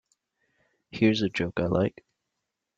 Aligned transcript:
Here's 0.89 1.21
a 1.21 1.29
joke 1.29 1.59
I 1.59 1.67
like. 1.67 2.03